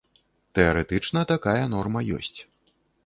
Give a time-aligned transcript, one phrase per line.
[0.59, 2.39] Тэарэтычна, такая норма ёсць.